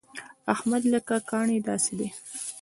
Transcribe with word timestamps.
احمد 0.53 0.83
لکه 0.93 1.15
کاڼی 1.29 1.57
داسې 1.69 1.93
دی. 1.99 2.09